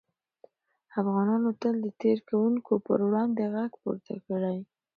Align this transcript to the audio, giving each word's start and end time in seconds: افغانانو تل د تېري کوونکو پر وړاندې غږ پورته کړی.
افغانانو 1.01 1.49
تل 1.61 1.75
د 1.85 1.87
تېري 2.01 2.21
کوونکو 2.29 2.73
پر 2.85 2.99
وړاندې 3.07 3.43
غږ 3.53 3.71
پورته 3.81 4.13
کړی. 4.25 4.57